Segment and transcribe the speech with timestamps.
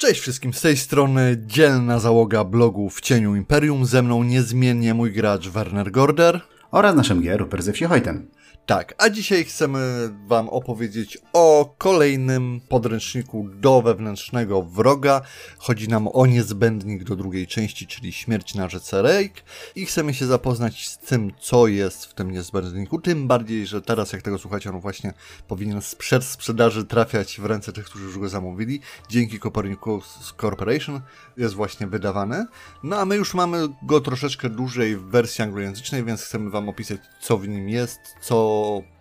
[0.00, 5.12] Cześć wszystkim, z tej strony dzielna załoga blogu w cieniu Imperium, ze mną niezmiennie mój
[5.12, 6.40] gracz Werner Gorder
[6.70, 7.36] oraz naszym G.
[7.36, 8.26] Rupert Zewsiechoiten.
[8.68, 15.20] Tak, a dzisiaj chcemy Wam opowiedzieć o kolejnym podręczniku do wewnętrznego wroga.
[15.58, 19.32] Chodzi nam o niezbędnik do drugiej części, czyli śmierć na rzece Rejk.
[19.74, 23.00] I chcemy się zapoznać z tym, co jest w tym niezbędniku.
[23.00, 25.14] Tym bardziej, że teraz, jak tego słuchacie, on właśnie
[25.46, 28.80] powinien z sprzedaży trafiać w ręce tych, którzy już go zamówili.
[29.08, 31.00] Dzięki Copernicus Corporation
[31.36, 32.46] jest właśnie wydawany.
[32.82, 37.00] No a my już mamy go troszeczkę dłużej w wersji anglojęzycznej, więc chcemy Wam opisać,
[37.20, 38.57] co w nim jest, co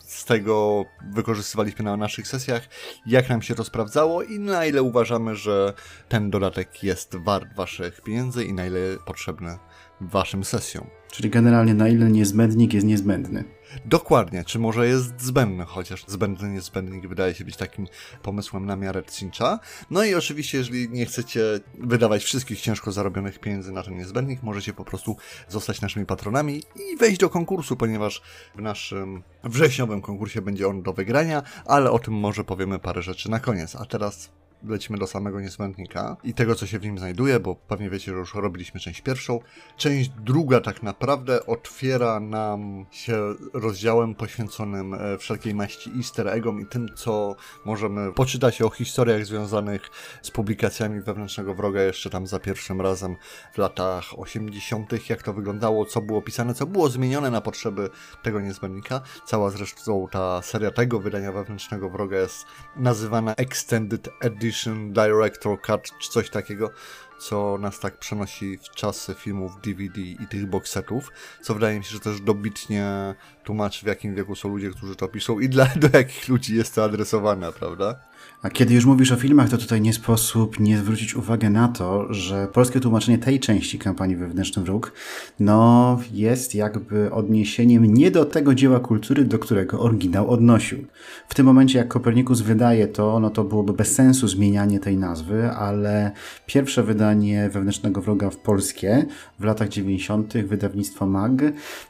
[0.07, 2.67] z tego wykorzystywaliśmy na naszych sesjach,
[3.05, 5.73] jak nam się to sprawdzało i na ile uważamy, że
[6.09, 9.57] ten dodatek jest wart Waszych pieniędzy i na ile potrzebny
[10.01, 10.87] Waszym sesjom.
[11.11, 13.43] Czyli generalnie na ile niezbędnik jest niezbędny.
[13.85, 17.87] Dokładnie, czy może jest zbędny, chociaż zbędny niezbędnik wydaje się być takim
[18.23, 19.59] pomysłem na miarę Cincha.
[19.89, 21.41] No i oczywiście, jeżeli nie chcecie
[21.79, 26.97] wydawać wszystkich ciężko zarobionych pieniędzy na ten niezbędnik, możecie po prostu zostać naszymi patronami i
[26.97, 28.21] wejść do konkursu, ponieważ
[28.55, 33.31] w naszym wrześniowym konkursie będzie on do wygrania, ale o tym może powiemy parę rzeczy
[33.31, 33.75] na koniec.
[33.75, 34.29] A teraz
[34.63, 38.17] lecimy do samego niezbędnika i tego, co się w nim znajduje, bo pewnie wiecie, że
[38.17, 39.39] już robiliśmy część pierwszą.
[39.77, 46.65] Część druga tak naprawdę otwiera nam się rozdziałem poświęconym e, wszelkiej maści easter eggom i
[46.65, 47.35] tym, co
[47.65, 49.89] możemy poczytać o historiach związanych
[50.21, 53.15] z publikacjami wewnętrznego wroga jeszcze tam za pierwszym razem
[53.53, 57.89] w latach 80., jak to wyglądało, co było pisane, co było zmienione na potrzeby
[58.23, 59.01] tego niezbędnika.
[59.25, 65.99] Cała zresztą ta seria tego wydania wewnętrznego wroga jest nazywana Extended Edition Edition, Director Cut
[65.99, 66.71] czy coś takiego,
[67.19, 71.11] co nas tak przenosi w czasy filmów DVD i tych boxsetów,
[71.41, 75.07] co wydaje mi się, że też dobitnie tłumaczy w jakim wieku są ludzie, którzy to
[75.07, 77.95] piszą i dla, do jakich ludzi jest to adresowane, prawda?
[78.41, 82.13] A kiedy już mówisz o filmach, to tutaj nie sposób nie zwrócić uwagi na to,
[82.13, 84.93] że polskie tłumaczenie tej części kampanii Wewnętrzny Wróg
[85.39, 90.85] no, jest jakby odniesieniem nie do tego dzieła kultury, do którego oryginał odnosił.
[91.27, 95.51] W tym momencie, jak Kopernikus wydaje to, no to byłoby bez sensu zmienianie tej nazwy,
[95.51, 96.11] ale
[96.45, 99.05] pierwsze wydanie Wewnętrznego Wroga w polskie
[99.39, 100.33] w latach 90.
[100.33, 101.41] wydawnictwo MAG,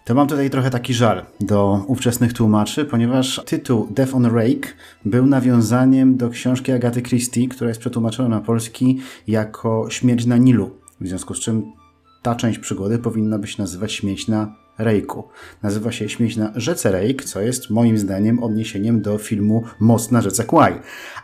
[0.06, 4.68] to mam tutaj trochę taki żal do ówczesnych tłumaczy, ponieważ tytuł Death on Rake
[5.06, 10.72] był nawiązaniem do książki Agaty Christie, która jest przetłumaczona na polski jako Śmierć na Nilu.
[11.02, 11.64] W związku z czym
[12.22, 15.24] ta część przygody powinna być nazywać Śmierć na Rejku.
[15.64, 20.22] Nazywa się Śmierć na rzece Rejk, co jest moim zdaniem odniesieniem do filmu Most na
[20.22, 20.80] rzece Kwaj.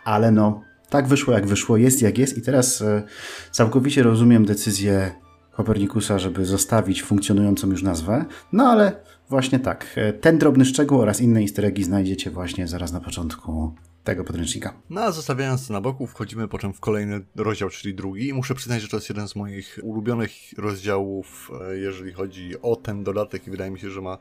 [0.06, 3.04] Ale no, tak wyszło jak wyszło, jest jak jest i teraz e,
[3.52, 5.12] całkowicie rozumiem decyzję
[5.52, 8.92] Kopernikusa, żeby zostawić funkcjonującą już nazwę, no ale
[9.30, 14.24] właśnie tak, e, ten drobny szczegół oraz inne easter znajdziecie właśnie zaraz na początku tego
[14.24, 14.74] podręcznika.
[14.90, 18.28] No a zostawiając to na boku, wchodzimy potem w kolejny rozdział, czyli drugi.
[18.28, 22.76] I muszę przyznać, że to jest jeden z moich ulubionych rozdziałów, e, jeżeli chodzi o
[22.76, 24.18] ten dodatek i wydaje mi się, że ma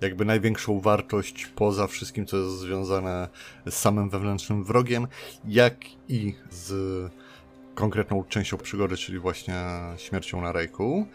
[0.00, 3.28] jakby największą wartość poza wszystkim, co jest związane
[3.66, 5.06] z samym wewnętrznym wrogiem,
[5.44, 5.76] jak
[6.08, 6.72] i z
[7.74, 9.64] konkretną częścią przygody, czyli właśnie
[9.96, 11.06] śmiercią na Rejku.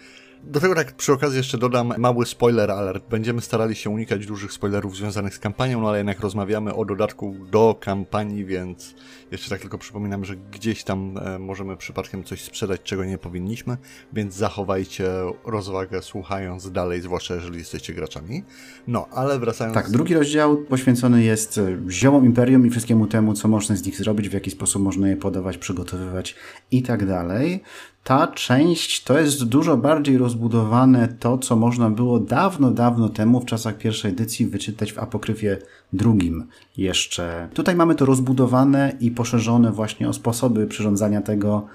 [0.44, 3.04] Do tego tak przy okazji jeszcze dodam mały spoiler alert.
[3.10, 7.36] Będziemy starali się unikać dużych spoilerów związanych z kampanią, no ale jednak rozmawiamy o dodatku
[7.52, 8.96] do kampanii, więc
[9.32, 13.78] jeszcze tak tylko przypominam, że gdzieś tam e, możemy przypadkiem coś sprzedać, czego nie powinniśmy,
[14.14, 15.10] więc zachowajcie
[15.46, 18.44] rozwagę słuchając dalej, zwłaszcza jeżeli jesteście graczami.
[18.88, 19.76] No, ale wracając...
[19.76, 23.98] Tak, drugi rozdział poświęcony jest e, ziołom Imperium i wszystkiemu temu, co można z nich
[23.98, 26.36] zrobić, w jaki sposób można je podawać, przygotowywać
[26.72, 27.64] i tak dalej
[28.04, 33.46] ta część to jest dużo bardziej rozbudowane to, co można było dawno, dawno temu w
[33.46, 35.58] czasach pierwszej edycji wyczytać w apokryfie
[35.94, 36.48] drugim
[36.78, 37.50] jeszcze.
[37.54, 41.68] Tutaj mamy to rozbudowane i poszerzone właśnie o sposoby przyrządzania tego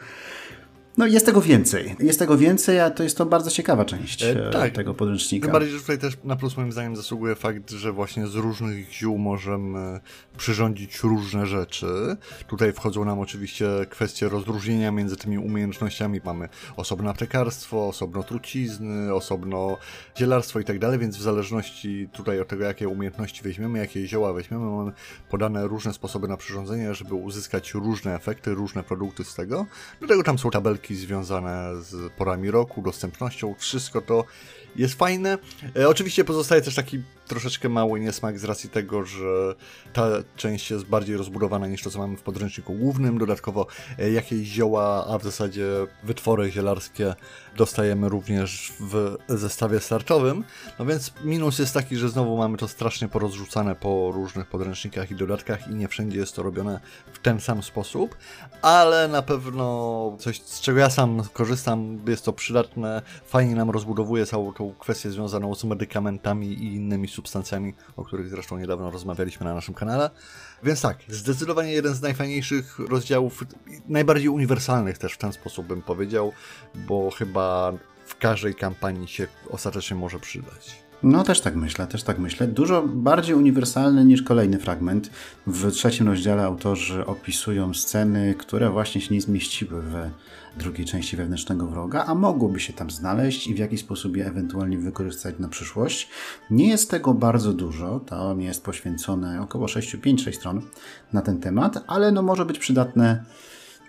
[0.97, 1.97] no jest tego więcej.
[2.01, 4.73] Jest tego więcej, a to jest to bardzo ciekawa część e, tak.
[4.73, 5.47] tego podręcznika.
[5.47, 8.93] Tym bardziej, że tutaj też na plus moim zdaniem zasługuje fakt, że właśnie z różnych
[8.93, 10.01] ziół możemy
[10.37, 12.17] przyrządzić różne rzeczy.
[12.47, 16.21] Tutaj wchodzą nam oczywiście kwestie rozróżnienia między tymi umiejętnościami.
[16.25, 19.79] Mamy osobno aptekarstwo, osobno trucizny, osobno
[20.19, 24.33] zielarstwo i tak dalej, więc w zależności tutaj od tego, jakie umiejętności weźmiemy, jakie zioła
[24.33, 24.93] weźmiemy, mamy
[25.31, 29.67] podane różne sposoby na przyrządzenie, żeby uzyskać różne efekty, różne produkty z tego.
[30.01, 34.25] Do tego tam są tabelki związane z porami roku, dostępnością, wszystko to
[34.77, 35.39] jest fajne.
[35.77, 39.55] E, oczywiście pozostaje też taki troszeczkę mały niesmak z racji tego, że
[39.93, 43.19] ta część jest bardziej rozbudowana niż to, co mamy w podręczniku głównym.
[43.19, 43.67] Dodatkowo
[43.99, 45.67] e, jakieś zioła, a w zasadzie
[46.05, 47.15] wytwory zielarskie
[47.57, 50.45] dostajemy również w zestawie startowym.
[50.79, 55.15] No więc minus jest taki, że znowu mamy to strasznie porozrzucane po różnych podręcznikach i
[55.15, 56.81] dodatkach i nie wszędzie jest to robione
[57.13, 58.17] w ten sam sposób,
[58.63, 64.27] ale na pewno coś, z czego ja sam korzystam, jest to przydatne, fajnie nam rozbudowuje
[64.27, 69.55] całą tą kwestię związaną z medykamentami i innymi substancjami, o których zresztą niedawno rozmawialiśmy na
[69.55, 70.11] naszym kanale.
[70.63, 73.45] Więc tak, zdecydowanie jeden z najfajniejszych rozdziałów,
[73.89, 76.33] najbardziej uniwersalnych też w ten sposób bym powiedział,
[76.75, 77.73] bo chyba
[78.07, 80.86] w każdej kampanii się ostatecznie może przydać.
[81.03, 82.47] No też tak myślę, też tak myślę.
[82.47, 85.11] Dużo bardziej uniwersalny niż kolejny fragment.
[85.47, 90.11] W trzecim rozdziale autorzy opisują sceny, które właśnie się nie zmieściły w
[90.57, 94.79] drugiej części wewnętrznego wroga, a mogłoby się tam znaleźć i w jaki sposób je ewentualnie
[94.79, 96.09] wykorzystać na przyszłość.
[96.51, 100.63] Nie jest tego bardzo dużo, to jest poświęcone około 6-5-6 stron
[101.13, 103.25] na ten temat, ale no może być przydatne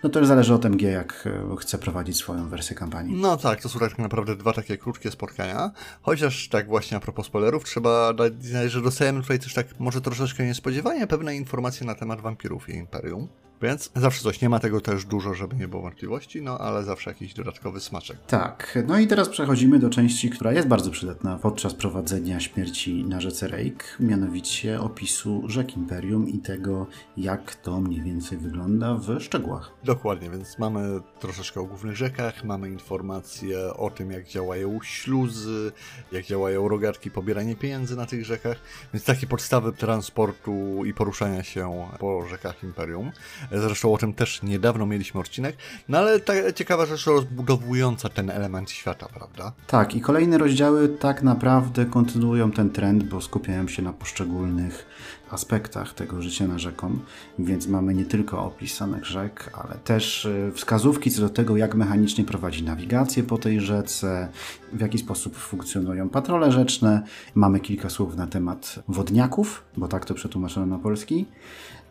[0.02, 3.20] no to już zależy od MG, jak e, chce prowadzić swoją wersję kampanii.
[3.20, 5.70] No tak, to są tak naprawdę dwa takie krótkie spotkania.
[6.02, 8.32] Chociaż tak właśnie a propos spoilerów, trzeba dać
[8.66, 13.28] że dostajemy tutaj też tak może troszeczkę niespodziewanie pewne informacje na temat wampirów i Imperium.
[13.62, 17.10] Więc zawsze coś, nie ma tego też dużo, żeby nie było wątpliwości, no ale zawsze
[17.10, 18.18] jakiś dodatkowy smaczek.
[18.26, 23.20] Tak, no i teraz przechodzimy do części, która jest bardzo przydatna podczas prowadzenia śmierci na
[23.20, 29.72] rzece Rake, mianowicie opisu rzek Imperium i tego, jak to mniej więcej wygląda w szczegółach.
[29.84, 35.72] Dokładnie, więc mamy troszeczkę o głównych rzekach, mamy informacje o tym, jak działają śluzy,
[36.12, 38.56] jak działają rogatki, pobieranie pieniędzy na tych rzekach,
[38.94, 43.10] więc takie podstawy transportu i poruszania się po rzekach Imperium.
[43.52, 45.56] Zresztą o tym też niedawno mieliśmy odcinek.
[45.88, 49.52] No ale ta ciekawa rzecz rozbudowująca ten element świata, prawda?
[49.66, 54.86] Tak, i kolejne rozdziały tak naprawdę kontynuują ten trend, bo skupiają się na poszczególnych
[55.30, 56.98] aspektach tego życia na rzeką,
[57.38, 61.74] więc mamy nie tylko opis samych rzek, ale też y, wskazówki co do tego, jak
[61.74, 64.28] mechanicznie prowadzi nawigację po tej rzece,
[64.72, 67.02] w jaki sposób funkcjonują patrole rzeczne.
[67.34, 71.26] Mamy kilka słów na temat wodniaków, bo tak to przetłumaczono na polski.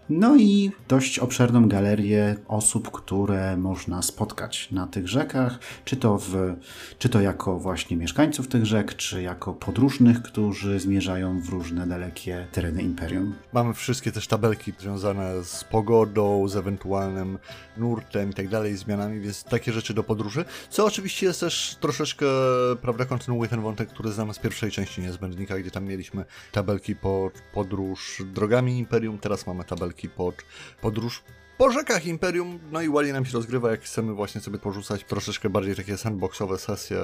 [0.10, 6.54] No i dość obszerną galerię osób, które można spotkać na tych rzekach, czy to, w,
[7.00, 12.48] czy to jako właśnie mieszkańców tych rzek, czy jako podróżnych, którzy zmierzają w różne dalekie
[12.52, 13.36] tereny imperium.
[13.54, 17.38] Mamy wszystkie też tabelki związane z pogodą, z ewentualnym
[17.78, 22.26] nurtem i tak dalej, zmianami, więc takie rzeczy do podróży, co oczywiście jest też troszeczkę,
[22.82, 27.34] prawda, kontynuuje ten wątek, który znamy z pierwszej części Niezbędnika, gdzie tam mieliśmy tabelki pod
[27.54, 30.46] podróż drogami imperium, teraz mamy tabelki pod
[30.82, 31.24] podróż
[31.58, 35.50] po rzekach Imperium, no i ładnie nam się rozgrywa, jak chcemy właśnie sobie porzucać troszeczkę
[35.50, 36.98] bardziej takie sandboxowe sesje,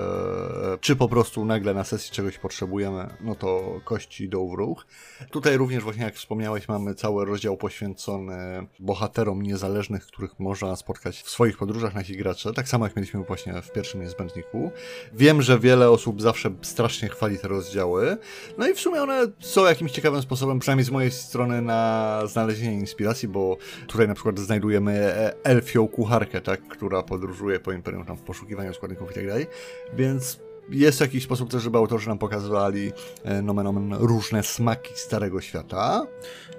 [0.82, 4.86] czy po prostu nagle na sesji czegoś potrzebujemy, no to kości w ruch.
[5.32, 11.30] Tutaj również właśnie jak wspomniałeś, mamy cały rozdział poświęcony bohaterom niezależnych, których można spotkać w
[11.30, 14.72] swoich podróżach nasi gracze, tak samo jak mieliśmy właśnie w pierwszym niezbędniku.
[15.14, 18.18] Wiem, że wiele osób zawsze strasznie chwali te rozdziały,
[18.58, 22.74] no i w sumie one są jakimś ciekawym sposobem, przynajmniej z mojej strony, na znalezienie
[22.74, 23.58] inspiracji, bo
[23.88, 28.74] tutaj na przykład znajdujemy e, elfią kucharkę, tak, która podróżuje po Imperium tam w poszukiwaniu
[28.74, 29.48] składników i tak dalej,
[29.94, 32.92] więc jest jakiś sposób też, żeby autorzy nam pokazywali
[33.24, 36.06] e, nomen omen różne smaki Starego Świata.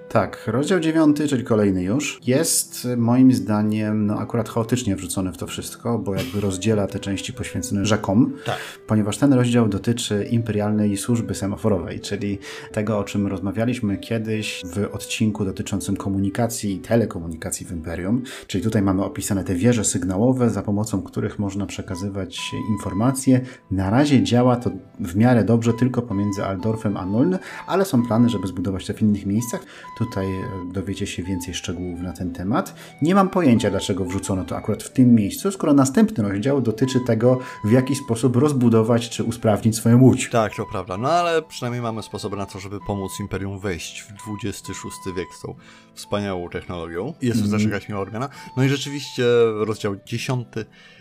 [0.09, 5.47] Tak, rozdział dziewiąty, czyli kolejny już, jest moim zdaniem no, akurat chaotycznie wrzucony w to
[5.47, 8.57] wszystko, bo jakby rozdziela te części poświęcone rzekom, tak.
[8.87, 12.39] ponieważ ten rozdział dotyczy imperialnej służby semaforowej, czyli
[12.71, 18.81] tego, o czym rozmawialiśmy kiedyś w odcinku dotyczącym komunikacji i telekomunikacji w imperium, czyli tutaj
[18.81, 22.39] mamy opisane te wieże sygnałowe, za pomocą których można przekazywać
[22.69, 23.41] informacje.
[23.71, 27.37] Na razie działa to w miarę dobrze tylko pomiędzy Aldorfem a Nuln,
[27.67, 29.61] ale są plany, żeby zbudować to w innych miejscach.
[29.97, 32.75] Tutaj e, dowiecie się więcej szczegółów na ten temat.
[33.01, 37.39] Nie mam pojęcia, dlaczego wrzucono to akurat w tym miejscu, skoro następny rozdział dotyczy tego,
[37.63, 40.29] w jaki sposób rozbudować czy usprawnić swoją łódź.
[40.29, 40.97] Tak, to prawda.
[40.97, 45.41] No ale przynajmniej mamy sposoby na to, żeby pomóc Imperium wejść w XXVI wiek z
[45.41, 45.55] tą
[45.93, 47.13] wspaniałą technologią.
[47.21, 47.61] Jest mm.
[47.61, 48.29] jakaś miła odmiana.
[48.57, 49.23] No i rzeczywiście
[49.65, 50.47] rozdział 10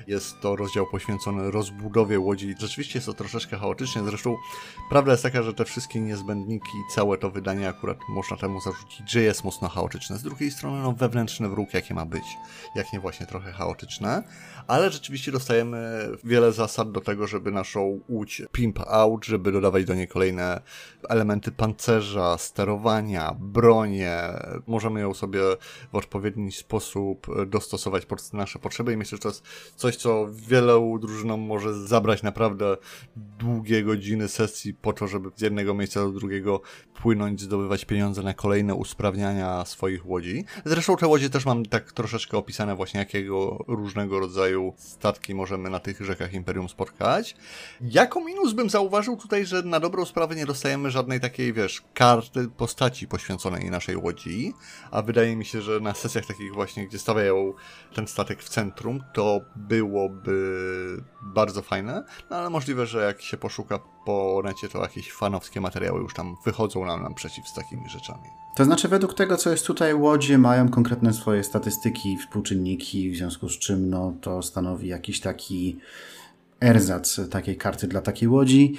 [0.07, 2.55] jest to rozdział poświęcony rozbudowie łodzi.
[2.61, 4.03] Rzeczywiście jest to troszeczkę chaotycznie.
[4.05, 4.37] Zresztą
[4.91, 9.21] prawda jest taka, że te wszystkie niezbędniki, całe to wydanie akurat można temu zarzucić, że
[9.21, 10.19] jest mocno chaotyczne.
[10.19, 12.25] Z drugiej strony, no wewnętrzny wróg, jakie ma być,
[12.75, 14.23] jak nie właśnie trochę chaotyczne.
[14.67, 19.95] Ale rzeczywiście dostajemy wiele zasad do tego, żeby naszą łódź pimp out, żeby dodawać do
[19.95, 20.61] niej kolejne
[21.09, 24.19] elementy pancerza, sterowania, bronie.
[24.67, 25.41] Możemy ją sobie
[25.93, 29.45] w odpowiedni sposób dostosować pod nasze potrzeby i myślę, że to jest
[29.77, 32.77] coś, co wielu drużynom może zabrać naprawdę
[33.17, 36.61] długie godziny sesji po to, żeby z jednego miejsca do drugiego
[36.95, 40.45] płynąć, zdobywać pieniądze na kolejne usprawniania swoich łodzi.
[40.65, 45.79] Zresztą te łodzie też mam tak troszeczkę opisane właśnie, jakiego różnego rodzaju statki możemy na
[45.79, 47.37] tych rzekach Imperium spotkać.
[47.81, 52.49] Jako minus bym zauważył tutaj, że na dobrą sprawę nie dostajemy żadnej takiej, wiesz, karty
[52.57, 54.55] postaci poświęconej naszej łodzi,
[54.91, 57.53] a wydaje mi się, że na sesjach takich właśnie, gdzie stawiają
[57.95, 60.35] ten statek w centrum, to byłoby
[61.23, 66.01] bardzo fajne, no ale możliwe, że jak się poszuka po necie, to jakieś fanowskie materiały
[66.01, 68.29] już tam wychodzą nam naprzeciw z takimi rzeczami.
[68.57, 73.49] To znaczy, według tego, co jest tutaj, łodzie mają konkretne swoje statystyki, współczynniki, w związku
[73.49, 75.79] z czym no, to stanowi jakiś taki
[76.61, 78.75] erzac takiej karty dla takiej łodzi.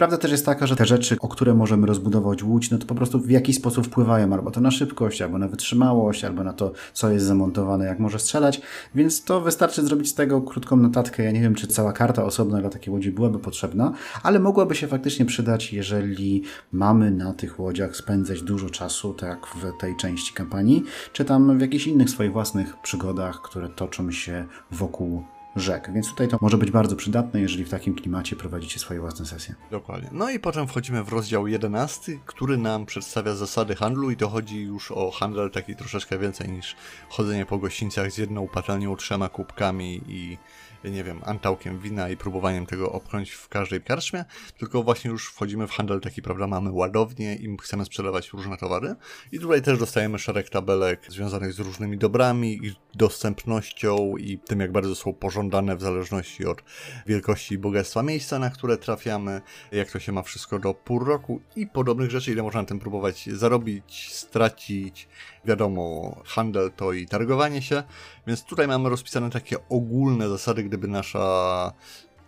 [0.00, 2.94] Prawda też jest taka, że te rzeczy, o które możemy rozbudować łódź, no to po
[2.94, 6.72] prostu w jakiś sposób wpływają albo to na szybkość, albo na wytrzymałość, albo na to,
[6.92, 8.60] co jest zamontowane, jak może strzelać,
[8.94, 11.22] więc to wystarczy zrobić z tego krótką notatkę.
[11.22, 13.92] Ja nie wiem, czy cała karta osobna dla takiej łodzi byłaby potrzebna,
[14.22, 16.42] ale mogłaby się faktycznie przydać, jeżeli
[16.72, 21.58] mamy na tych łodziach spędzać dużo czasu, tak jak w tej części kampanii, czy tam
[21.58, 25.22] w jakichś innych swoich własnych przygodach, które toczą się wokół
[25.56, 25.90] rzek.
[25.92, 29.54] Więc tutaj to może być bardzo przydatne, jeżeli w takim klimacie prowadzicie swoje własne sesje.
[29.70, 30.08] Dokładnie.
[30.12, 34.62] No i potem wchodzimy w rozdział 11, który nam przedstawia zasady handlu i to chodzi
[34.62, 36.76] już o handel taki troszeczkę więcej niż
[37.08, 40.38] chodzenie po gościńcach z jedną patelnią, trzema kubkami i
[40.84, 44.24] nie wiem, antałkiem wina i próbowaniem tego obchnąć w każdej karczmie,
[44.58, 48.94] tylko właśnie już wchodzimy w handel taki, prawda, mamy ładownię i chcemy sprzedawać różne towary.
[49.32, 54.72] I tutaj też dostajemy szereg tabelek związanych z różnymi dobrami, ich dostępnością i tym, jak
[54.72, 56.62] bardzo są pożądane w zależności od
[57.06, 59.40] wielkości i bogactwa miejsca, na które trafiamy,
[59.72, 62.78] jak to się ma wszystko do pół roku i podobnych rzeczy, ile można na tym
[62.78, 65.08] próbować zarobić, stracić,
[65.44, 67.82] wiadomo, handel to i targowanie się,
[68.26, 71.72] więc tutaj mamy rozpisane takie ogólne zasady, gdyby nasza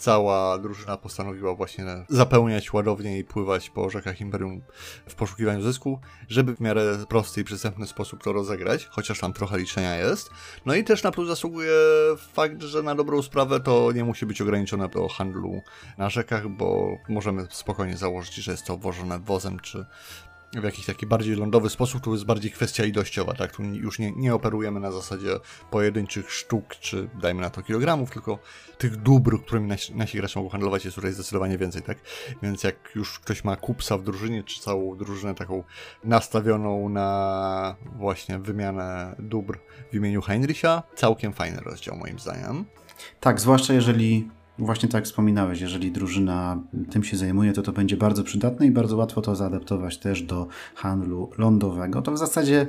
[0.03, 4.63] cała drużyna postanowiła właśnie zapełniać ładownię i pływać po rzekach Imperium
[5.09, 9.59] w poszukiwaniu zysku, żeby w miarę prosty i przystępny sposób to rozegrać, chociaż tam trochę
[9.59, 10.31] liczenia jest.
[10.67, 11.73] No i też na plus zasługuje
[12.33, 15.63] fakt, że na dobrą sprawę to nie musi być ograniczone do handlu
[15.99, 19.87] na rzekach, bo możemy spokojnie założyć, że jest to obwożone wozem czy
[20.61, 23.57] w jakiś taki bardziej lądowy sposób, to jest bardziej kwestia ilościowa, tak?
[23.57, 25.29] Tu już nie, nie operujemy na zasadzie
[25.71, 28.39] pojedynczych sztuk, czy dajmy na to kilogramów, tylko
[28.79, 31.99] tych dóbr, którymi nasi, nasi gracze mogą handlować jest tutaj zdecydowanie więcej, tak?
[32.43, 35.65] Więc jak już ktoś ma kupsa w drużynie, czy całą drużynę taką
[36.05, 39.59] nastawioną na właśnie wymianę dóbr
[39.93, 42.65] w imieniu Heinricha, całkiem fajny rozdział moim zdaniem.
[43.21, 48.25] Tak, zwłaszcza jeżeli Właśnie tak wspominałeś, jeżeli drużyna tym się zajmuje, to to będzie bardzo
[48.25, 52.03] przydatne i bardzo łatwo to zaadaptować też do handlu lądowego.
[52.03, 52.67] To w zasadzie,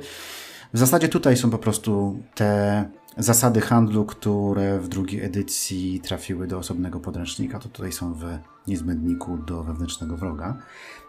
[0.74, 2.84] w zasadzie tutaj są po prostu te
[3.18, 8.24] zasady handlu, które w drugiej edycji trafiły do osobnego podręcznika, to tutaj są w
[8.66, 10.56] niezbędniku do wewnętrznego wroga.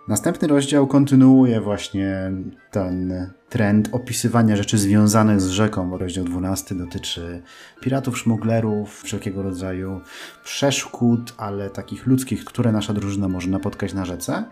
[0.08, 2.32] Następny rozdział kontynuuje właśnie
[2.72, 5.98] ten trend opisywania rzeczy związanych z rzeką.
[5.98, 7.42] Rozdział 12 dotyczy
[7.82, 10.02] piratów, szmuglerów, wszelkiego rodzaju
[10.44, 14.44] przeszkód, ale takich ludzkich, które nasza drużyna może napotkać na rzece.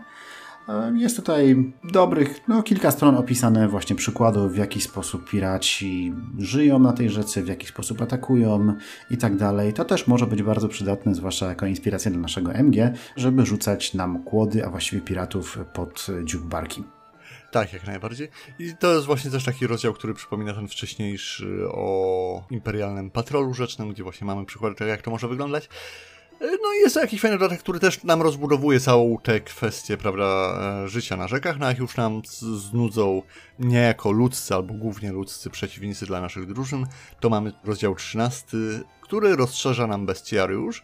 [0.94, 6.92] Jest tutaj dobrych, no kilka stron opisane właśnie przykładów, w jaki sposób piraci żyją na
[6.92, 8.74] tej rzece, w jaki sposób atakują
[9.10, 9.72] i tak dalej.
[9.72, 14.24] To też może być bardzo przydatne, zwłaszcza jako inspiracja dla naszego MG, żeby rzucać nam
[14.24, 16.84] kłody, a właściwie piratów pod dziób barki.
[17.50, 18.28] Tak, jak najbardziej.
[18.58, 23.90] I to jest właśnie też taki rozdział, który przypomina ten wcześniejszy o imperialnym patrolu rzecznym,
[23.90, 25.68] gdzie właśnie mamy przykłady tego, jak to może wyglądać.
[26.40, 30.24] No i jest jakiś fajny dodatek, który też nam rozbudowuje całą tę kwestię, prawda,
[30.84, 32.22] e, życia na rzekach, no jak już nam
[32.56, 33.22] znudzą
[33.58, 36.86] niejako ludzcy, albo głównie ludzcy przeciwnicy dla naszych drużyn,
[37.20, 38.46] to mamy rozdział 13,
[39.00, 40.82] który rozszerza nam bestiariusz.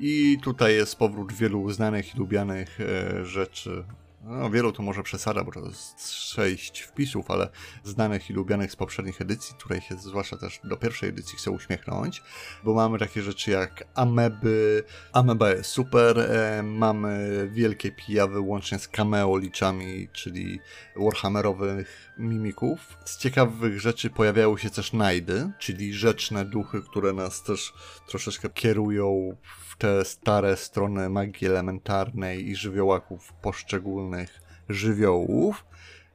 [0.00, 3.84] I tutaj jest powrót wielu znanych i lubianych e, rzeczy
[4.26, 7.48] no, wielu to może przesada, bo to jest sześć wpisów, ale
[7.84, 12.22] znanych i lubianych z poprzednich edycji, której się zwłaszcza też do pierwszej edycji chcę uśmiechnąć,
[12.64, 18.88] bo mamy takie rzeczy jak ameby, ameba jest super, e, mamy wielkie pijawy łącznie z
[18.88, 20.60] cameo liczami, czyli
[20.96, 22.98] warhammerowych mimików.
[23.04, 27.72] Z ciekawych rzeczy pojawiały się też najdy, czyli rzeczne duchy, które nas też
[28.08, 35.64] troszeczkę kierują w te stare strony magii elementarnej i żywiołaków poszczególnych żywiołów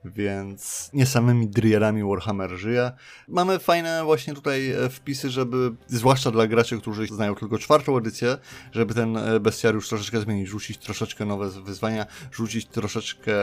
[0.06, 2.92] więc nie samymi drierami Warhammer żyje.
[3.28, 8.38] Mamy fajne właśnie tutaj e, wpisy, żeby, zwłaszcza dla graczy, którzy znają tylko czwartą edycję,
[8.72, 13.34] żeby ten e, bestiariusz troszeczkę zmienić, rzucić troszeczkę nowe wyzwania, rzucić troszeczkę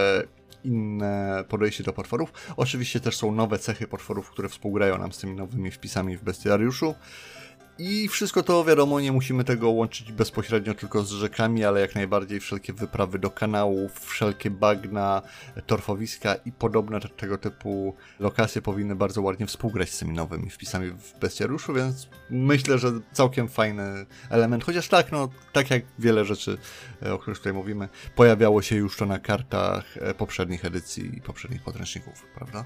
[0.64, 2.32] inne podejście do potworów.
[2.56, 6.94] Oczywiście też są nowe cechy potworów, które współgrają nam z tymi nowymi wpisami w bestiariuszu.
[7.78, 12.40] I wszystko to wiadomo, nie musimy tego łączyć bezpośrednio tylko z rzekami, ale jak najbardziej
[12.40, 15.22] wszelkie wyprawy do kanałów, wszelkie bagna,
[15.66, 21.18] torfowiska i podobne tego typu lokacje powinny bardzo ładnie współgrać z tymi nowymi wpisami w
[21.18, 24.64] bestiariuszu, więc myślę, że całkiem fajny element.
[24.64, 26.58] Chociaż tak, no, tak jak wiele rzeczy,
[27.02, 31.20] e, o których tutaj mówimy, pojawiało się już to na kartach e, poprzednich edycji i
[31.20, 32.64] poprzednich podręczników, prawda?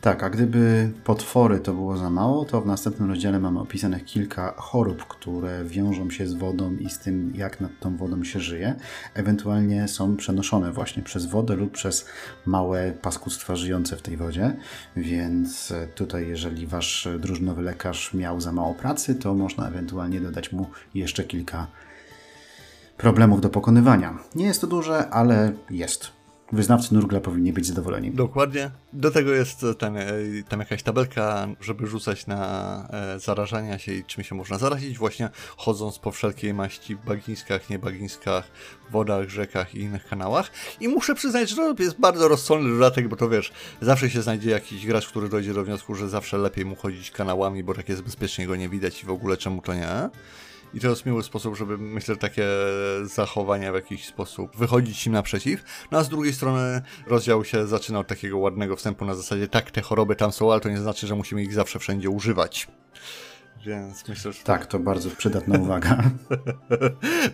[0.00, 4.54] Tak, a gdyby potwory to było za mało, to w następnym rozdziale mamy opisanych kilka
[4.56, 8.74] chorób, które wiążą się z wodą i z tym, jak nad tą wodą się żyje.
[9.14, 12.06] Ewentualnie są przenoszone właśnie przez wodę lub przez
[12.46, 14.56] małe paskudztwa żyjące w tej wodzie.
[14.96, 20.66] Więc tutaj, jeżeli wasz drużynowy lekarz miał za mało pracy, to można ewentualnie dodać mu
[20.94, 21.66] jeszcze kilka
[22.96, 24.18] problemów do pokonywania.
[24.34, 26.17] Nie jest to duże, ale jest
[26.52, 28.10] wyznawcy Nurgla powinni być zadowoleni.
[28.10, 28.70] Dokładnie.
[28.92, 30.06] Do tego jest tam, e,
[30.48, 35.30] tam jakaś tabelka, żeby rzucać na e, zarażania się i czym się można zarazić, właśnie
[35.56, 38.44] chodząc po wszelkiej maści bagińskach, niebagińskach,
[38.90, 40.50] wodach, rzekach i innych kanałach.
[40.80, 44.50] I muszę przyznać, że to jest bardzo rozsądny dodatek, bo to wiesz, zawsze się znajdzie
[44.50, 48.02] jakiś gracz, który dojdzie do wniosku, że zawsze lepiej mu chodzić kanałami, bo tak jest
[48.02, 50.10] bezpiecznie go nie widać i w ogóle czemu to nie.
[50.74, 52.46] I to jest miły sposób, żeby, myślę, takie
[53.02, 55.64] zachowania w jakiś sposób wychodzić im naprzeciw.
[55.90, 59.70] No a z drugiej strony rozdział się zaczyna od takiego ładnego wstępu na zasadzie tak,
[59.70, 62.68] te choroby tam są, ale to nie znaczy, że musimy ich zawsze wszędzie używać.
[63.66, 64.44] Więc myślę, że...
[64.44, 66.02] Tak, to bardzo przydatna uwaga.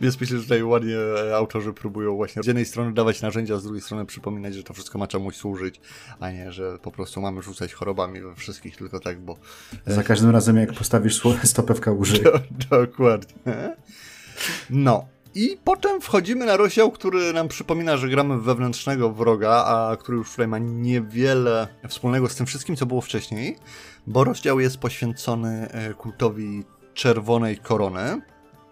[0.00, 0.96] Więc myślę, że tutaj ładnie
[1.36, 4.98] autorzy próbują właśnie z jednej strony dawać narzędzia, z drugiej strony przypominać, że to wszystko
[4.98, 5.80] ma czemuś służyć,
[6.20, 9.36] a nie, że po prostu mamy rzucać chorobami we wszystkich tylko tak, bo...
[9.86, 12.24] Za każdym razem jak postawisz stopę w kałuży.
[12.70, 13.34] Dokładnie.
[14.70, 20.18] No, i potem wchodzimy na rozdział, który nam przypomina, że gramy wewnętrznego wroga, a który
[20.18, 23.56] już tutaj ma niewiele wspólnego z tym wszystkim, co było wcześniej,
[24.06, 26.64] bo rozdział jest poświęcony e, kultowi
[26.94, 28.20] Czerwonej Korony,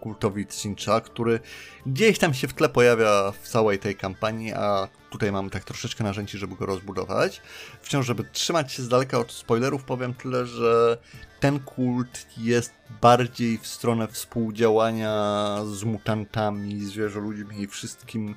[0.03, 1.39] kultowi Cincha, który
[1.85, 6.03] gdzieś tam się w tle pojawia w całej tej kampanii, a tutaj mamy tak troszeczkę
[6.03, 7.41] narzędzi, żeby go rozbudować.
[7.81, 10.97] Wciąż, żeby trzymać się z daleka od spoilerów, powiem tyle, że
[11.39, 18.35] ten kult jest bardziej w stronę współdziałania z mutantami, zwierzoludźmi i wszystkim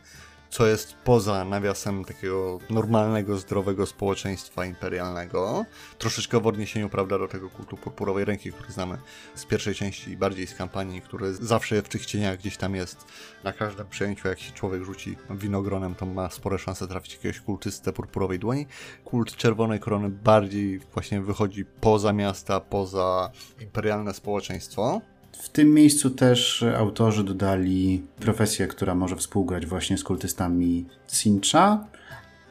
[0.50, 5.64] co jest poza nawiasem takiego normalnego, zdrowego społeczeństwa imperialnego.
[5.98, 8.98] Troszeczkę w odniesieniu, prawda, do tego kultu purpurowej ręki, który znamy
[9.34, 13.04] z pierwszej części i bardziej z kampanii, który zawsze w tych cieniach gdzieś tam jest.
[13.44, 17.92] Na każdym przejęciu, jak się człowiek rzuci winogronem, to ma spore szanse trafić jakiegoś kultystę
[17.92, 18.66] purpurowej dłoni.
[19.04, 23.30] Kult Czerwonej Korony bardziej właśnie wychodzi poza miasta, poza
[23.60, 25.00] imperialne społeczeństwo.
[25.38, 31.84] W tym miejscu też autorzy dodali profesję, która może współgrać właśnie z kultystami Cincha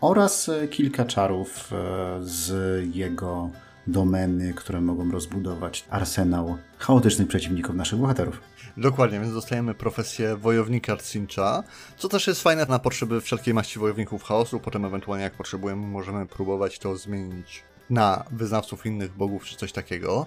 [0.01, 1.75] oraz kilka czarów e,
[2.21, 2.51] z
[2.95, 3.49] jego
[3.87, 8.41] domeny, które mogą rozbudować arsenał chaotycznych przeciwników naszych bohaterów.
[8.77, 11.63] Dokładnie, więc dostajemy profesję wojownika Cincha,
[11.97, 14.59] co też jest fajne na potrzeby wszelkiej maści wojowników chaosu.
[14.59, 20.25] Potem ewentualnie jak potrzebujemy, możemy próbować to zmienić na wyznawców innych bogów czy coś takiego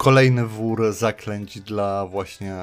[0.00, 2.56] kolejny wór zaklęć dla właśnie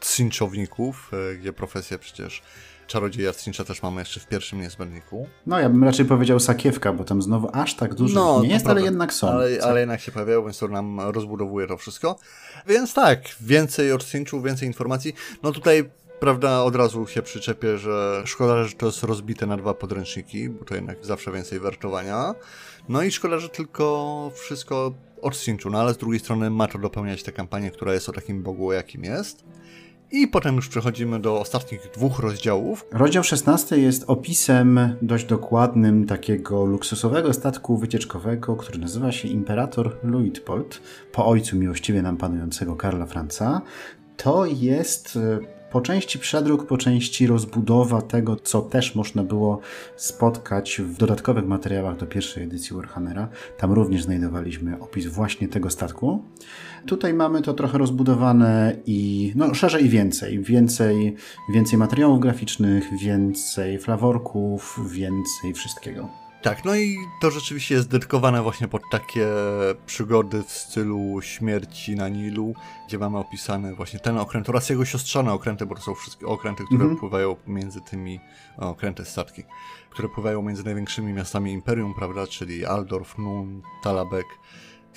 [0.00, 2.42] cinczowników, e, gdzie profesję przecież
[2.86, 5.26] czarodzieja Cincha też mamy jeszcze w pierwszym niezbędniku.
[5.46, 8.64] No ja bym raczej powiedział sakiewka, bo tam znowu aż tak dużo no, nie jest,
[8.64, 8.80] prawda.
[8.80, 9.28] ale jednak są.
[9.28, 12.18] Ale, ale, jednak się pojawiają, więc to nam rozbudowuje to wszystko.
[12.66, 15.14] Więc tak, więcej od Cinchu, więcej informacji.
[15.42, 19.74] No tutaj Prawda, od razu się przyczepię, że szkoda, że to jest rozbite na dwa
[19.74, 22.34] podręczniki, bo to jednak zawsze więcej wertowania.
[22.88, 24.92] No i szkoda, że tylko wszystko
[25.26, 28.42] od no ale z drugiej strony ma to dopełniać tę kampanię, która jest o takim
[28.42, 29.44] bogu, jakim jest.
[30.12, 32.86] I potem już przechodzimy do ostatnich dwóch rozdziałów.
[32.92, 40.82] Rozdział 16 jest opisem dość dokładnym takiego luksusowego statku wycieczkowego, który nazywa się Imperator Luitpold,
[41.12, 43.62] po ojcu miłościwie nam panującego Karla Franca.
[44.16, 49.60] To jest e, po części przedruk, po części rozbudowa tego, co też można było
[49.96, 53.28] spotkać w dodatkowych materiałach do pierwszej edycji Warhammera.
[53.58, 56.24] Tam również znajdowaliśmy opis właśnie tego statku.
[56.86, 60.40] Tutaj mamy to trochę rozbudowane i no, szerzej i więcej.
[60.42, 61.14] Więcej,
[61.52, 66.25] więcej materiałów graficznych, więcej flaworków, więcej wszystkiego.
[66.42, 69.28] Tak, no i to rzeczywiście jest dedykowane właśnie pod takie
[69.86, 72.54] przygody w stylu śmierci na Nilu,
[72.88, 76.64] gdzie mamy opisany właśnie ten okręt oraz jego siostrzane okręty, bo to są wszystkie okręty,
[76.64, 77.00] które mm -hmm.
[77.00, 78.20] pływają między tymi,
[78.58, 79.42] o, okręty statki,
[79.90, 84.26] które pływają między największymi miastami Imperium, prawda, czyli Aldorf, Nun, Talabek,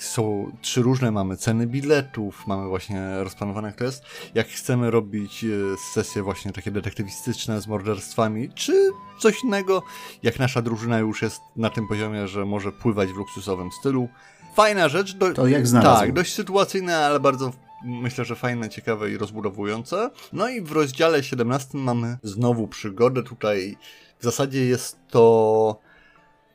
[0.04, 4.02] są trzy różne, mamy ceny biletów, mamy właśnie rozplanowane to jest.
[4.34, 5.48] Jak chcemy robić e,
[5.94, 9.82] sesje właśnie takie detektywistyczne z morderstwami, czy coś innego,
[10.22, 14.08] jak nasza drużyna już jest na tym poziomie, że może pływać w luksusowym stylu.
[14.54, 15.14] Fajna rzecz.
[15.14, 15.32] Do...
[15.32, 15.64] To jak.
[15.82, 17.52] Tak, dość sytuacyjne, ale bardzo
[17.84, 20.10] myślę, że fajne, ciekawe i rozbudowujące.
[20.32, 23.22] No i w rozdziale 17 mamy znowu przygodę.
[23.22, 23.76] Tutaj
[24.18, 25.80] w zasadzie jest to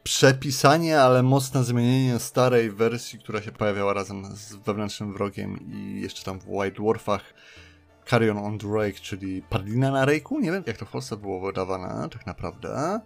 [0.05, 6.23] przepisanie, ale mocne zmienienie starej wersji, która się pojawiała razem z wewnętrznym wrogiem i jeszcze
[6.23, 7.33] tam w White Dwarfach.
[8.09, 10.41] Carrion on the Rake, czyli Padlina na Rake'u.
[10.41, 12.99] Nie wiem, jak to w Polsce było wydawane, tak naprawdę.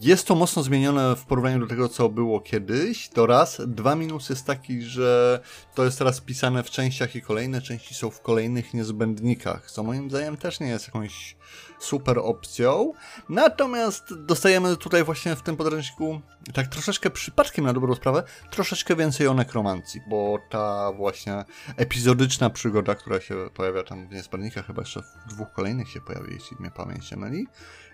[0.00, 3.08] Jest to mocno zmienione w porównaniu do tego, co było kiedyś.
[3.08, 3.60] To raz.
[3.66, 5.40] Dwa minus jest taki, że
[5.74, 10.10] to jest teraz pisane w częściach i kolejne części są w kolejnych niezbędnikach, co moim
[10.10, 11.36] zdaniem też nie jest jakąś
[11.78, 12.92] super opcją.
[13.28, 16.20] Natomiast dostajemy tutaj właśnie w tym podręczniku,
[16.54, 21.44] tak troszeczkę przypadkiem na dobrą sprawę, troszeczkę więcej o nekromancji, bo ta właśnie
[21.76, 26.34] epizodyczna przygoda, która się pojawia tam w niezbędnikach, chyba jeszcze w dwóch kolejnych się pojawi,
[26.34, 27.46] jeśli mnie pamięć nie myli,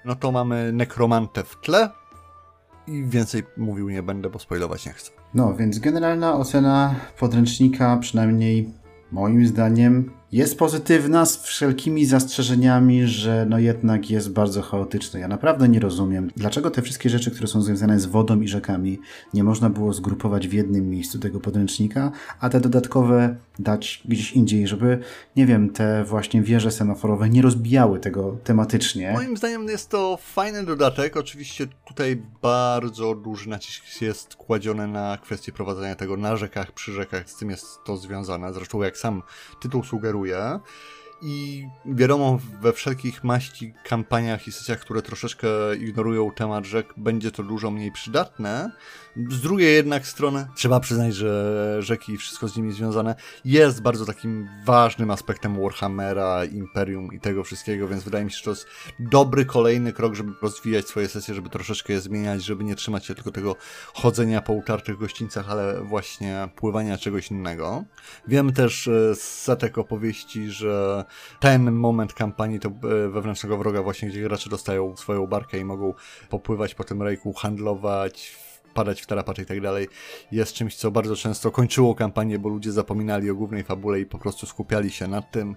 [0.05, 1.91] no to mamy nekromantę w tle
[2.87, 5.11] i więcej mówił nie będę, bo spoilować nie chcę.
[5.35, 8.71] No, więc generalna ocena podręcznika, przynajmniej
[9.13, 15.21] moim zdaniem, jest pozytywna z wszelkimi zastrzeżeniami, że no jednak jest bardzo chaotyczny.
[15.21, 18.99] Ja naprawdę nie rozumiem, dlaczego te wszystkie rzeczy, które są związane z wodą i rzekami,
[19.35, 24.67] nie można było zgrupować w jednym miejscu tego podręcznika, a te dodatkowe dać gdzieś indziej,
[24.67, 24.99] żeby,
[25.37, 29.13] nie wiem, te właśnie wieże semaforowe nie rozbijały tego tematycznie.
[29.13, 31.17] Moim zdaniem jest to fajny dodatek.
[31.17, 37.31] Oczywiście tutaj bardzo duży nacisk jest kładziony na kwestię prowadzenia tego na rzekach, przy rzekach,
[37.31, 38.53] z tym jest to związane.
[38.53, 39.23] Zresztą jak sam
[39.61, 40.18] tytuł sugeruje,
[41.23, 47.43] I wiadomo, we wszelkich maści kampaniach i sesjach, które troszeczkę ignorują temat rzek, będzie to
[47.43, 48.71] dużo mniej przydatne.
[49.27, 54.07] Z drugiej jednak strony trzeba przyznać, że rzeki i wszystko z nimi związane jest bardzo
[54.07, 58.67] takim ważnym aspektem Warhammera, Imperium i tego wszystkiego, więc wydaje mi się, że to jest
[59.01, 63.15] dobry kolejny krok, żeby rozwijać swoje sesje, żeby troszeczkę je zmieniać, żeby nie trzymać się
[63.15, 63.57] tylko tego
[63.95, 67.85] chodzenia po utartych gościńcach, ale właśnie pływania czegoś innego.
[68.29, 71.05] Wiem też e, z setek opowieści, że
[71.41, 75.95] ten moment kampanii to e, wewnętrznego wroga właśnie, gdzie gracze dostają swoją barkę i mogą
[76.29, 78.48] popływać po tym rejku, handlować,
[78.79, 79.89] padać w tarapaty i tak dalej,
[80.33, 84.19] jest czymś, co bardzo często kończyło kampanię, bo ludzie zapominali o głównej fabule i po
[84.19, 85.57] prostu skupiali się nad tym.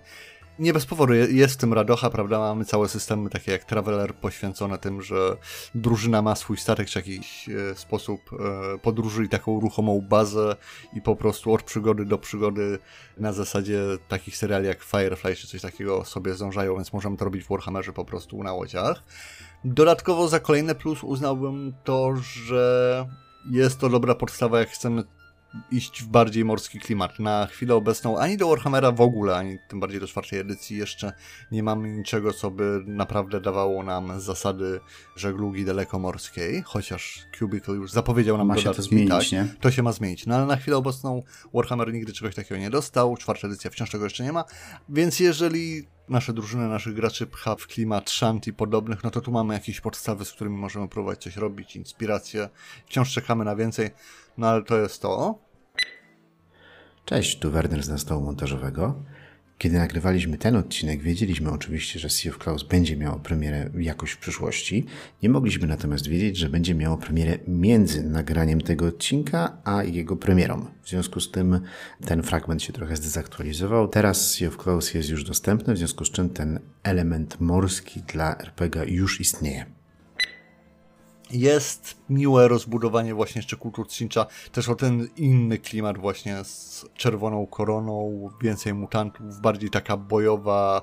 [0.59, 2.39] Nie bez powodu jest w tym radocha, prawda?
[2.39, 5.37] Mamy całe systemy takie jak Traveler poświęcone tym, że
[5.75, 10.55] drużyna ma swój statek czy jakiś e, sposób e, podróży i taką ruchomą bazę
[10.93, 12.79] i po prostu od przygody do przygody
[13.17, 17.43] na zasadzie takich seriali jak Firefly czy coś takiego sobie zdążają, więc możemy to robić
[17.43, 19.03] w Warhammerze po prostu na łodziach.
[19.63, 23.05] Dodatkowo za kolejny plus uznałbym to, że
[23.51, 25.03] jest to dobra podstawa, jak chcemy
[25.71, 27.19] iść w bardziej morski klimat.
[27.19, 31.13] Na chwilę obecną ani do Warhammera w ogóle, ani tym bardziej do czwartej edycji jeszcze
[31.51, 34.79] nie mamy niczego, co by naprawdę dawało nam zasady
[35.15, 39.47] żeglugi dalekomorskiej, chociaż Cubicle już zapowiedział nam ma się to zmienić, tak, nie?
[39.59, 40.25] To się ma zmienić.
[40.25, 44.03] No ale na chwilę obecną Warhammer nigdy czegoś takiego nie dostał, czwarta edycja wciąż tego
[44.03, 44.43] jeszcze nie ma,
[44.89, 49.31] więc jeżeli nasze drużyny, naszych graczy pcha w klimat szant i podobnych, no to tu
[49.31, 52.49] mamy jakieś podstawy, z którymi możemy próbować coś robić, inspiracje.
[52.85, 53.89] Wciąż czekamy na więcej,
[54.37, 55.39] no ale to jest to.
[57.05, 59.03] Cześć, tu Werner z nastołu montażowego.
[59.61, 64.17] Kiedy nagrywaliśmy ten odcinek, wiedzieliśmy oczywiście, że Sea of Clouds będzie miało premierę jakoś w
[64.17, 64.85] przyszłości.
[65.23, 70.65] Nie mogliśmy natomiast wiedzieć, że będzie miało premierę między nagraniem tego odcinka a jego premierą.
[70.83, 71.59] W związku z tym
[72.05, 73.87] ten fragment się trochę zdezaktualizował.
[73.87, 78.37] Teraz Sea of Clouds jest już dostępny, w związku z czym ten element morski dla
[78.37, 79.80] RPG już istnieje
[81.33, 87.47] jest miłe rozbudowanie właśnie jeszcze kultur Cincha, też o ten inny klimat właśnie z czerwoną
[87.47, 90.81] koroną, więcej mutantów, bardziej taka bojowa,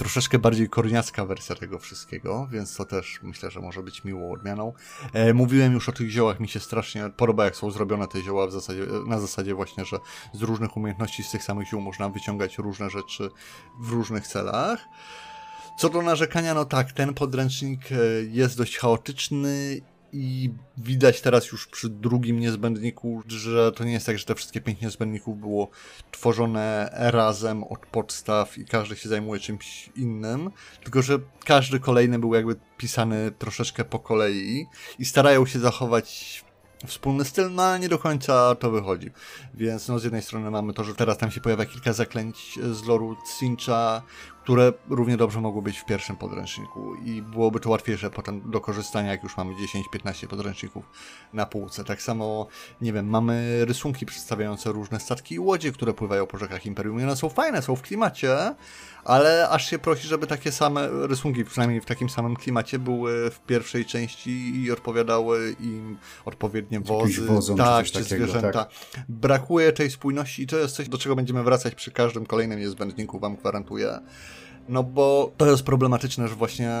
[0.00, 4.72] troszeczkę bardziej korniacka wersja tego wszystkiego, więc to też myślę, że może być miłą odmianą.
[5.12, 8.46] E, mówiłem już o tych ziołach, mi się strasznie podoba, jak są zrobione te zioła
[8.46, 9.98] w zasadzie, na zasadzie właśnie, że
[10.32, 13.30] z różnych umiejętności, z tych samych ziół można wyciągać różne rzeczy
[13.80, 14.88] w różnych celach.
[15.80, 17.96] Co do narzekania, no tak, ten podręcznik e,
[18.30, 19.80] jest dość chaotyczny
[20.12, 24.60] i widać teraz już przy drugim niezbędniku, że to nie jest tak, że te wszystkie
[24.60, 25.68] pięć niezbędników było
[26.10, 30.50] tworzone razem od podstaw i każdy się zajmuje czymś innym,
[30.84, 34.66] tylko że każdy kolejny był jakby pisany troszeczkę po kolei
[34.98, 36.44] i starają się zachować
[36.86, 39.10] wspólny styl, no ale nie do końca to wychodzi.
[39.54, 42.84] Więc no, z jednej strony mamy to, że teraz tam się pojawia kilka zaklęć z
[42.84, 44.02] loru Cincha,
[44.42, 49.10] które równie dobrze mogły być w pierwszym podręczniku i byłoby to łatwiejsze potem do korzystania,
[49.10, 49.52] jak już mamy
[49.94, 50.84] 10-15 podręczników
[51.32, 51.84] na półce.
[51.84, 52.46] Tak samo,
[52.80, 57.02] nie wiem, mamy rysunki przedstawiające różne statki i łodzie, które pływają po rzekach Imperium i
[57.02, 58.54] one są fajne, są w klimacie,
[59.04, 63.40] ale aż się prosi, żeby takie same rysunki, przynajmniej w takim samym klimacie, były w
[63.40, 68.52] pierwszej części i odpowiadały im odpowiednie wozy, wozom, tak, czy, czy takiego, zwierzęta.
[68.52, 68.70] tak.
[69.08, 73.18] Brakuje tej spójności i to jest coś, do czego będziemy wracać przy każdym kolejnym niezbędniku,
[73.18, 74.00] wam gwarantuję.
[74.70, 76.72] No bo to jest problematyczne, że właśnie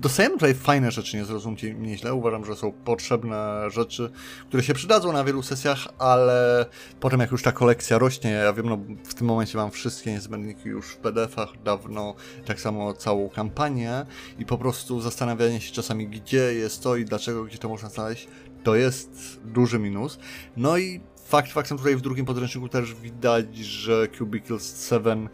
[0.00, 2.14] dostajemy tutaj fajne rzeczy, nie zrozumcie mnie źle.
[2.14, 4.10] Uważam, że są potrzebne rzeczy,
[4.48, 6.66] które się przydadzą na wielu sesjach, ale
[7.00, 10.68] potem jak już ta kolekcja rośnie, ja wiem, no w tym momencie mam wszystkie niezbędniki
[10.68, 12.14] już w PDF-ach dawno,
[12.46, 14.06] tak samo całą kampanię
[14.38, 18.28] i po prostu zastanawianie się czasami, gdzie jest to i dlaczego, gdzie to można znaleźć,
[18.64, 20.18] to jest duży minus.
[20.56, 25.28] No i fakt faktem tutaj w drugim podręczniku też widać, że Cubicles 7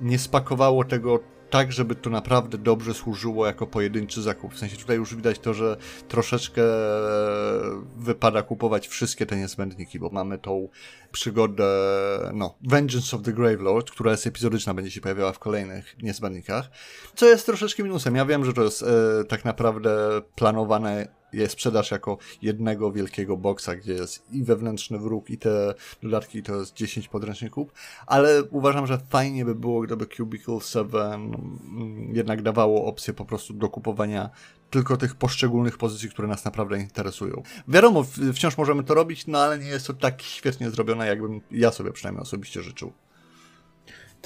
[0.00, 4.54] nie spakowało tego tak, żeby to naprawdę dobrze służyło jako pojedynczy zakup.
[4.54, 5.76] W sensie tutaj już widać to, że
[6.08, 6.62] troszeczkę
[7.96, 10.68] wypada kupować wszystkie te niezbędniki, bo mamy tą
[11.12, 11.66] przygodę,
[12.32, 16.70] no, Vengeance of the Grave Lord, która jest epizodyczna, będzie się pojawiała w kolejnych niezbędnikach,
[17.14, 18.16] co jest troszeczkę minusem.
[18.16, 23.76] Ja wiem, że to jest e, tak naprawdę planowane jest sprzedaż jako jednego wielkiego boksa,
[23.76, 27.72] gdzie jest i wewnętrzny wróg, i te dodatki, to jest 10 podręczników,
[28.06, 33.54] ale uważam, że fajnie by było, gdyby Cubicle 7 mm, jednak dawało opcję po prostu
[33.54, 34.30] do kupowania
[34.70, 37.42] tylko tych poszczególnych pozycji, które nas naprawdę interesują.
[37.68, 41.70] Wiadomo, wciąż możemy to robić, no ale nie jest to tak świetnie zrobione, jakbym ja
[41.70, 42.92] sobie przynajmniej osobiście życzył.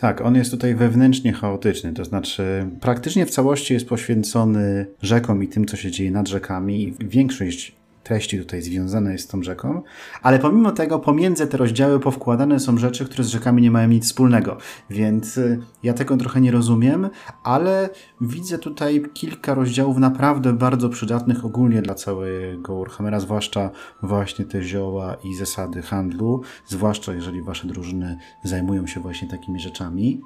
[0.01, 5.49] Tak, on jest tutaj wewnętrznie chaotyczny, to znaczy praktycznie w całości jest poświęcony rzekom i
[5.49, 6.95] tym, co się dzieje nad rzekami.
[7.01, 7.77] Większość
[8.09, 9.83] treści tutaj związane jest z tą rzeką,
[10.23, 14.05] ale pomimo tego pomiędzy te rozdziały powkładane są rzeczy, które z rzekami nie mają nic
[14.05, 14.57] wspólnego,
[14.91, 17.11] więc y, ja tego trochę nie rozumiem,
[17.43, 17.91] ale
[18.21, 23.71] widzę tutaj kilka rozdziałów naprawdę bardzo przydatnych ogólnie dla całego Warhammera, zwłaszcza
[24.03, 30.21] właśnie te zioła i zasady handlu, zwłaszcza jeżeli wasze drużyny zajmują się właśnie takimi rzeczami.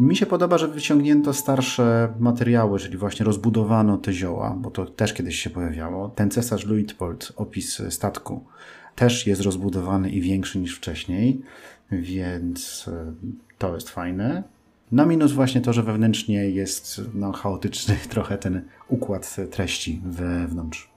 [0.00, 5.14] Mi się podoba, że wyciągnięto starsze materiały, czyli właśnie rozbudowano te zioła, bo to też
[5.14, 6.08] kiedyś się pojawiało.
[6.08, 8.44] Ten cesarz Luitpold, opis statku,
[8.96, 11.42] też jest rozbudowany i większy niż wcześniej,
[11.92, 13.12] więc e,
[13.58, 14.42] to jest fajne.
[14.92, 20.90] Na minus właśnie to, że wewnętrznie jest no, chaotyczny trochę ten układ treści wewnątrz.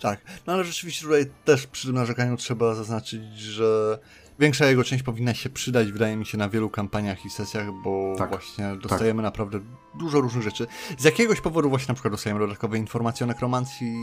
[0.00, 3.98] Tak, no ale rzeczywiście tutaj też przy tym narzekaniu trzeba zaznaczyć, że
[4.40, 8.14] większa jego część powinna się przydać, wydaje mi się, na wielu kampaniach i sesjach, bo
[8.18, 9.24] tak, właśnie dostajemy tak.
[9.24, 9.60] naprawdę
[9.94, 10.66] dużo różnych rzeczy.
[10.98, 13.94] Z jakiegoś powodu właśnie na przykład dostajemy dodatkowe informacje o nekromancji,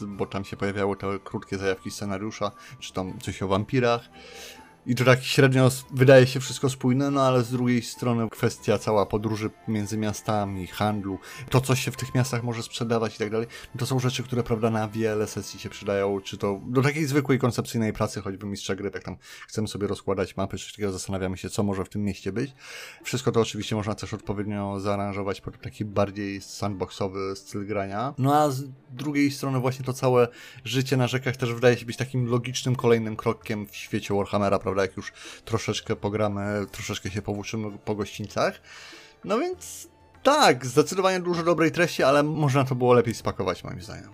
[0.00, 4.08] bo tam się pojawiały te krótkie zajawki scenariusza, czy tam coś o wampirach.
[4.86, 9.06] I to tak średnio wydaje się wszystko spójne, no ale z drugiej strony kwestia cała
[9.06, 11.18] podróży między miastami, handlu,
[11.50, 14.22] to co się w tych miastach może sprzedawać i tak dalej, no to są rzeczy,
[14.22, 18.46] które prawda na wiele sesji się przydają, czy to do takiej zwykłej koncepcyjnej pracy, choćby
[18.46, 19.16] mistrza gry, tak tam
[19.48, 22.52] chcemy sobie rozkładać mapy, czy takiego zastanawiamy się, co może w tym mieście być.
[23.02, 28.14] Wszystko to oczywiście można też odpowiednio zaaranżować pod taki bardziej sandboxowy styl grania.
[28.18, 30.28] No a z drugiej strony właśnie to całe
[30.64, 34.73] życie na rzekach też wydaje się być takim logicznym kolejnym krokiem w świecie Warhammera, prawda?
[34.74, 35.12] Prawda, jak już
[35.44, 38.60] troszeczkę pogramy, troszeczkę się powłóczymy po gościńcach.
[39.24, 39.88] No więc
[40.22, 44.10] tak, zdecydowanie dużo dobrej treści, ale można to było lepiej spakować moim zdaniem.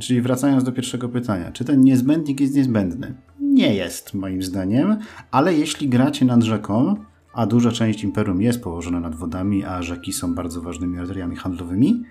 [0.00, 3.14] Czyli wracając do pierwszego pytania, czy ten niezbędnik jest niezbędny?
[3.40, 4.98] Nie jest moim zdaniem,
[5.30, 6.96] ale jeśli gracie nad rzeką,
[7.32, 12.02] a duża część imperium jest położona nad wodami, a rzeki są bardzo ważnymi arteriami handlowymi,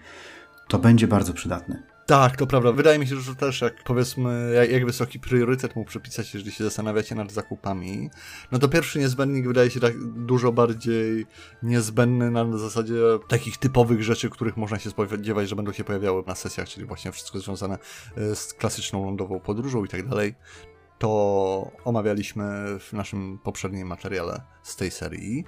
[0.68, 1.84] to będzie bardzo przydatny.
[2.12, 2.72] Tak, to prawda.
[2.72, 6.64] Wydaje mi się, że też jak powiedzmy, jak, jak wysoki priorytet mu przypisać, jeżeli się
[6.64, 8.10] zastanawiacie nad zakupami,
[8.52, 11.26] no to pierwszy niezbędnik wydaje się tak dużo bardziej
[11.64, 12.94] niezbędny na zasadzie
[13.28, 17.12] takich typowych rzeczy, których można się spodziewać, że będą się pojawiały na sesjach, czyli właśnie
[17.12, 17.78] wszystko związane
[18.18, 20.36] e, z klasyczną lądową podróżą i tak dalej.
[21.02, 22.44] To omawialiśmy
[22.80, 25.46] w naszym poprzednim materiale z tej serii.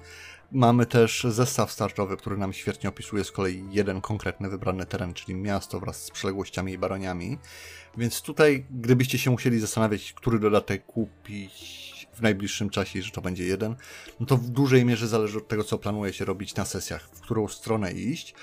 [0.51, 5.35] Mamy też zestaw startowy, który nam świetnie opisuje z kolei jeden konkretny wybrany teren, czyli
[5.35, 7.37] miasto wraz z przyległościami i baroniami.
[7.97, 13.43] Więc tutaj, gdybyście się musieli zastanawiać, który dodatek kupić w najbliższym czasie, że to będzie
[13.43, 13.75] jeden,
[14.19, 17.21] no to w dużej mierze zależy od tego, co planuje się robić na sesjach, w
[17.21, 18.35] którą stronę iść.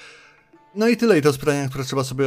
[0.75, 2.27] No i tyle, i to jest pytanie, które trzeba sobie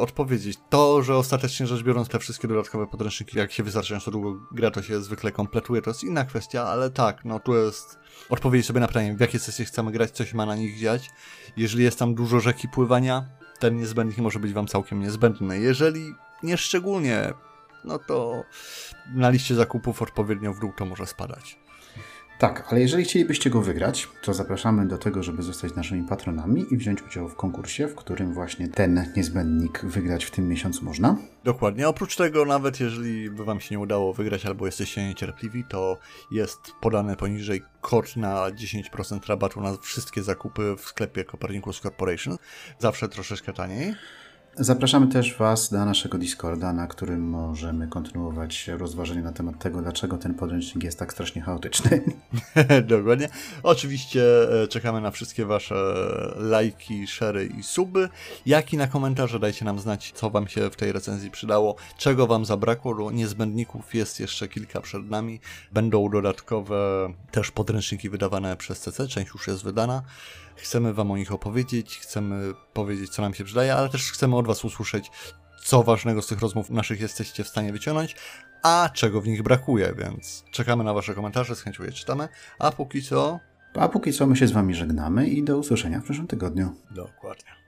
[0.00, 0.58] odpowiedzieć.
[0.70, 4.82] To, że ostatecznie rzecz biorąc te wszystkie dodatkowe podręczniki, jak się wystarczająco długo gra, to
[4.82, 7.98] się zwykle kompletuje, to jest inna kwestia, ale tak, no tu jest
[8.28, 11.10] odpowiedzieć sobie na pytanie, w jakie sesje chcemy grać, co się ma na nich dziać.
[11.56, 13.24] Jeżeli jest tam dużo rzeki pływania,
[13.58, 15.58] ten niezbędnik może być wam całkiem niezbędny.
[15.58, 17.32] Jeżeli nie szczególnie,
[17.84, 18.44] no to
[19.14, 21.65] na liście zakupów odpowiednio w dół to może spadać.
[22.38, 26.76] Tak, ale jeżeli chcielibyście go wygrać, to zapraszamy do tego, żeby zostać naszymi patronami i
[26.76, 31.16] wziąć udział w konkursie, w którym właśnie ten niezbędnik wygrać w tym miesiącu można.
[31.44, 31.88] Dokładnie.
[31.88, 35.98] Oprócz tego, nawet jeżeli by Wam się nie udało wygrać albo jesteście niecierpliwi, to
[36.30, 42.36] jest podany poniżej kod na 10% rabatu na wszystkie zakupy w sklepie Copernicus Corporation.
[42.78, 43.94] Zawsze troszeczkę taniej.
[44.58, 50.18] Zapraszamy też Was na naszego Discorda, na którym możemy kontynuować rozważenie na temat tego, dlaczego
[50.18, 52.02] ten podręcznik jest tak strasznie chaotyczny.
[52.88, 53.28] Dokładnie.
[53.62, 54.22] Oczywiście
[54.62, 55.74] e, czekamy na wszystkie Wasze
[56.36, 58.08] lajki, szery i suby,
[58.46, 59.38] jak i na komentarze.
[59.38, 63.10] Dajcie nam znać, co Wam się w tej recenzji przydało, czego Wam zabrakło.
[63.10, 65.40] Niezbędników jest jeszcze kilka przed nami.
[65.72, 66.76] Będą dodatkowe
[67.30, 70.02] też podręczniki wydawane przez CC, część już jest wydana.
[70.56, 74.46] Chcemy Wam o nich opowiedzieć, chcemy powiedzieć, co nam się przydaje, ale też chcemy od
[74.46, 75.10] Was usłyszeć,
[75.64, 78.16] co ważnego z tych rozmów naszych jesteście w stanie wyciągnąć,
[78.62, 82.72] a czego w nich brakuje, więc czekamy na Wasze komentarze, z chęcią je czytamy, a
[82.72, 83.40] póki co...
[83.74, 86.74] A póki co my się z Wami żegnamy i do usłyszenia w przyszłym tygodniu.
[86.90, 87.65] Dokładnie.